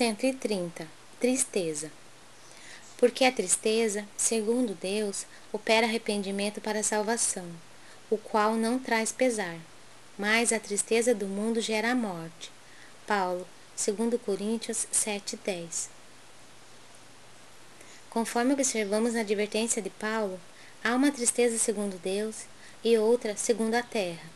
[0.00, 0.88] 130.
[1.20, 1.92] Tristeza.
[2.96, 7.44] Porque a tristeza, segundo Deus, opera arrependimento para salvação,
[8.08, 9.58] o qual não traz pesar,
[10.16, 12.50] mas a tristeza do mundo gera a morte.
[13.06, 15.90] Paulo, 2 Coríntios 7:10.
[18.08, 20.40] Conforme observamos na advertência de Paulo,
[20.82, 22.46] há uma tristeza segundo Deus
[22.82, 24.30] e outra segundo a terra.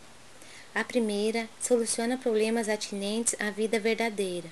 [0.74, 4.50] A primeira soluciona problemas atinentes à vida verdadeira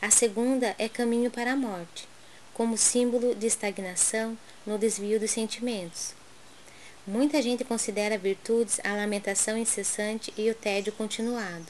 [0.00, 2.08] a segunda é caminho para a morte,
[2.54, 6.14] como símbolo de estagnação no desvio dos sentimentos.
[7.04, 11.66] Muita gente considera virtudes a lamentação incessante e o tédio continuado.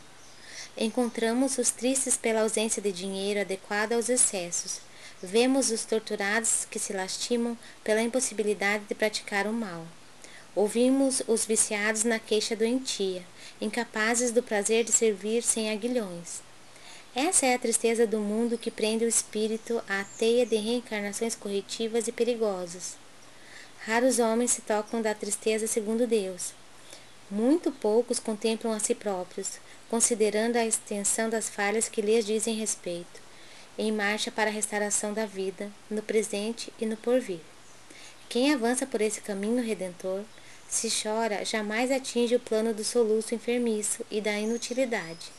[0.76, 4.80] Encontramos os tristes pela ausência de dinheiro adequado aos excessos.
[5.22, 9.86] Vemos os torturados que se lastimam pela impossibilidade de praticar o mal.
[10.54, 13.22] Ouvimos os viciados na queixa doentia,
[13.58, 16.46] incapazes do prazer de servir sem aguilhões.
[17.20, 22.06] Essa é a tristeza do mundo que prende o espírito à teia de reencarnações corretivas
[22.06, 22.96] e perigosas.
[23.80, 26.52] Raros homens se tocam da tristeza segundo Deus.
[27.28, 29.58] Muito poucos contemplam a si próprios,
[29.90, 33.20] considerando a extensão das falhas que lhes dizem respeito,
[33.76, 37.40] em marcha para a restauração da vida, no presente e no porvir.
[38.28, 40.22] Quem avança por esse caminho redentor,
[40.68, 45.32] se chora, jamais atinge o plano do soluço enfermiço e da inutilidade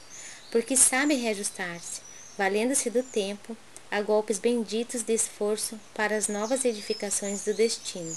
[0.52, 2.02] porque sabe reajustar-se,
[2.38, 3.55] valendo-se do tempo,
[3.92, 8.16] a golpes benditos de esforço para as novas edificações do destino.